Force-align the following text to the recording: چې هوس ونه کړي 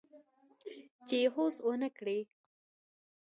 چې 1.07 1.19
هوس 1.33 1.55
ونه 1.65 1.89
کړي 1.97 2.19